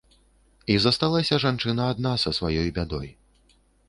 І 0.75 0.77
засталася 0.85 1.37
жанчына 1.43 1.83
адна 1.97 2.13
са 2.23 2.33
сваёй 2.39 2.73
бядой. 2.79 3.07